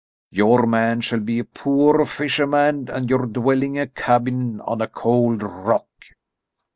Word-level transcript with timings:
Your 0.31 0.65
man 0.65 1.01
shall 1.01 1.19
be 1.19 1.37
a 1.37 1.43
poor 1.43 2.05
fisherman 2.05 2.89
and 2.91 3.07
your 3.07 3.27
dwelling 3.27 3.77
a 3.77 3.85
cabin 3.85 4.59
on 4.61 4.81
a 4.81 4.87
cold 4.87 5.43
rock." 5.43 5.85